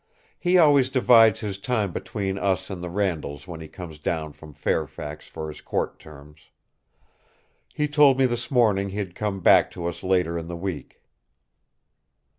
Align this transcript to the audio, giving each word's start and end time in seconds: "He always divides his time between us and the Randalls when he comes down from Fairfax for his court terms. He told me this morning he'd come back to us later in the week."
"He 0.39 0.57
always 0.57 0.89
divides 0.89 1.41
his 1.41 1.59
time 1.59 1.91
between 1.91 2.39
us 2.39 2.71
and 2.71 2.83
the 2.83 2.89
Randalls 2.89 3.47
when 3.47 3.61
he 3.61 3.67
comes 3.67 3.99
down 3.99 4.33
from 4.33 4.51
Fairfax 4.51 5.27
for 5.27 5.47
his 5.47 5.61
court 5.61 5.99
terms. 5.99 6.49
He 7.75 7.87
told 7.87 8.17
me 8.17 8.25
this 8.25 8.49
morning 8.49 8.89
he'd 8.89 9.13
come 9.13 9.41
back 9.41 9.69
to 9.69 9.85
us 9.85 10.01
later 10.01 10.39
in 10.39 10.47
the 10.47 10.57
week." 10.57 11.03